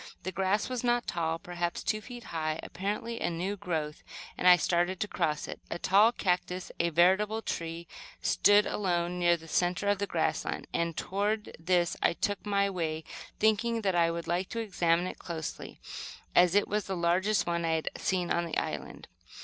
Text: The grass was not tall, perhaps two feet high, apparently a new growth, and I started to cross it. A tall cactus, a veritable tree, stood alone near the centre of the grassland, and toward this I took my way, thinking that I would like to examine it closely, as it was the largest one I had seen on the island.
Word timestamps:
The 0.23 0.31
grass 0.31 0.67
was 0.67 0.83
not 0.83 1.05
tall, 1.05 1.37
perhaps 1.37 1.83
two 1.83 2.01
feet 2.01 2.23
high, 2.33 2.59
apparently 2.63 3.21
a 3.21 3.29
new 3.29 3.55
growth, 3.55 4.01
and 4.35 4.47
I 4.47 4.55
started 4.55 4.99
to 4.99 5.07
cross 5.07 5.47
it. 5.47 5.59
A 5.69 5.77
tall 5.77 6.11
cactus, 6.11 6.71
a 6.79 6.89
veritable 6.89 7.43
tree, 7.43 7.87
stood 8.19 8.65
alone 8.65 9.19
near 9.19 9.37
the 9.37 9.47
centre 9.47 9.87
of 9.87 9.99
the 9.99 10.07
grassland, 10.07 10.65
and 10.73 10.97
toward 10.97 11.55
this 11.59 11.95
I 12.01 12.13
took 12.13 12.43
my 12.47 12.67
way, 12.67 13.03
thinking 13.37 13.81
that 13.83 13.93
I 13.93 14.09
would 14.09 14.25
like 14.27 14.49
to 14.49 14.59
examine 14.59 15.05
it 15.05 15.19
closely, 15.19 15.79
as 16.35 16.55
it 16.55 16.67
was 16.67 16.85
the 16.87 16.97
largest 16.97 17.45
one 17.45 17.63
I 17.63 17.73
had 17.75 17.89
seen 17.95 18.31
on 18.31 18.45
the 18.45 18.57
island. 18.57 19.07